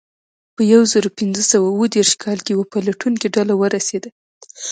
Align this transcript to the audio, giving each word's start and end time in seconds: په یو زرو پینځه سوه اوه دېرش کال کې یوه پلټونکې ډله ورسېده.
په 0.55 0.61
یو 0.73 0.81
زرو 0.91 1.09
پینځه 1.19 1.43
سوه 1.51 1.67
اوه 1.73 1.87
دېرش 1.95 2.13
کال 2.23 2.37
کې 2.45 2.51
یوه 2.55 2.65
پلټونکې 2.71 3.27
ډله 3.35 3.53
ورسېده. 3.57 4.09